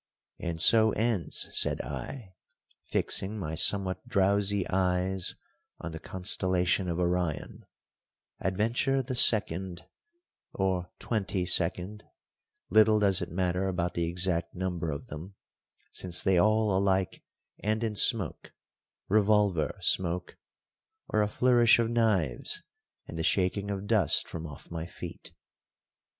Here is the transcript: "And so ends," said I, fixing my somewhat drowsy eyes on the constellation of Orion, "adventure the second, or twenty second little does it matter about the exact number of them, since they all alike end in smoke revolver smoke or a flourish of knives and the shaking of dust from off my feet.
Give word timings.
"And 0.39 0.59
so 0.59 0.93
ends," 0.93 1.47
said 1.51 1.79
I, 1.81 2.33
fixing 2.87 3.37
my 3.37 3.53
somewhat 3.53 4.07
drowsy 4.07 4.67
eyes 4.67 5.35
on 5.79 5.91
the 5.91 5.99
constellation 5.99 6.89
of 6.89 6.99
Orion, 6.99 7.67
"adventure 8.39 9.03
the 9.03 9.13
second, 9.13 9.83
or 10.55 10.89
twenty 10.97 11.45
second 11.45 12.03
little 12.71 12.97
does 12.99 13.21
it 13.21 13.29
matter 13.29 13.67
about 13.67 13.93
the 13.93 14.05
exact 14.05 14.55
number 14.55 14.89
of 14.89 15.05
them, 15.05 15.35
since 15.91 16.23
they 16.23 16.39
all 16.39 16.75
alike 16.75 17.21
end 17.61 17.83
in 17.83 17.95
smoke 17.95 18.53
revolver 19.07 19.75
smoke 19.81 20.35
or 21.09 21.21
a 21.21 21.27
flourish 21.27 21.77
of 21.77 21.91
knives 21.91 22.63
and 23.05 23.19
the 23.19 23.23
shaking 23.23 23.69
of 23.69 23.85
dust 23.85 24.27
from 24.27 24.47
off 24.47 24.71
my 24.71 24.87
feet. 24.87 25.31